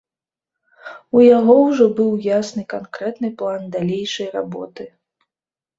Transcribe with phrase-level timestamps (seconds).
[1.17, 4.83] У яго ўжо быў ясны, канкрэтны план далейшай работы.